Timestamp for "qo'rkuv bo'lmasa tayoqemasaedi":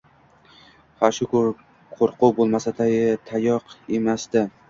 1.33-4.43